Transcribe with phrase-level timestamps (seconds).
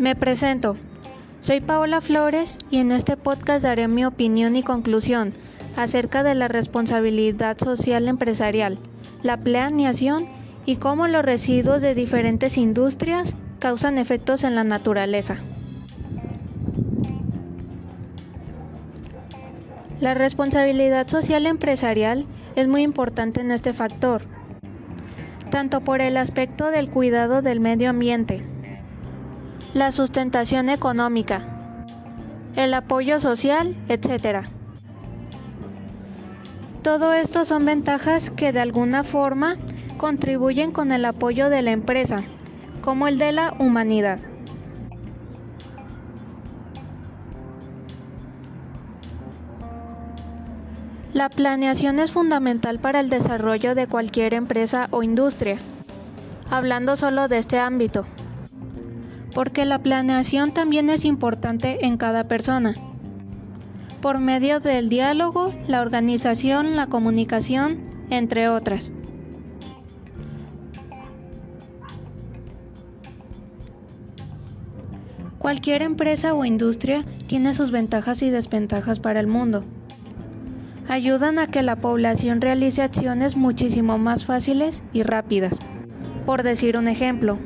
[0.00, 0.76] Me presento.
[1.42, 5.34] Soy Paola Flores y en este podcast daré mi opinión y conclusión
[5.76, 8.78] acerca de la responsabilidad social empresarial,
[9.22, 10.24] la planeación
[10.64, 15.36] y cómo los residuos de diferentes industrias causan efectos en la naturaleza.
[20.00, 22.24] La responsabilidad social empresarial
[22.56, 24.22] es muy importante en este factor,
[25.50, 28.49] tanto por el aspecto del cuidado del medio ambiente,
[29.74, 31.42] la sustentación económica,
[32.56, 34.46] el apoyo social, etc.
[36.82, 39.56] Todo esto son ventajas que de alguna forma
[39.96, 42.24] contribuyen con el apoyo de la empresa,
[42.82, 44.18] como el de la humanidad.
[51.12, 55.58] La planeación es fundamental para el desarrollo de cualquier empresa o industria,
[56.50, 58.06] hablando solo de este ámbito,
[59.34, 62.74] porque la planeación también es importante en cada persona,
[64.00, 68.92] por medio del diálogo, la organización, la comunicación, entre otras.
[75.38, 79.64] Cualquier empresa o industria tiene sus ventajas y desventajas para el mundo
[80.90, 85.58] ayudan a que la población realice acciones muchísimo más fáciles y rápidas,
[86.26, 87.38] por decir un ejemplo.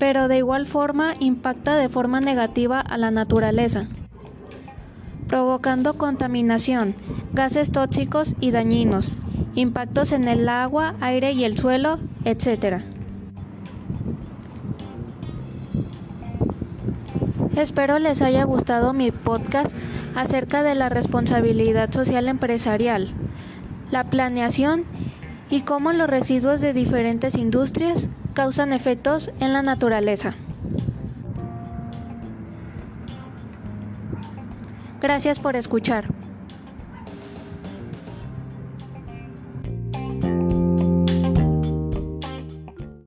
[0.00, 3.86] Pero de igual forma impacta de forma negativa a la naturaleza,
[5.28, 6.94] provocando contaminación,
[7.34, 9.12] gases tóxicos y dañinos,
[9.54, 12.82] impactos en el agua, aire y el suelo, etc.
[17.54, 19.70] Espero les haya gustado mi podcast
[20.14, 23.10] acerca de la responsabilidad social empresarial,
[23.90, 24.84] la planeación
[25.50, 30.34] y cómo los residuos de diferentes industrias causan efectos en la naturaleza.
[35.00, 36.19] Gracias por escuchar.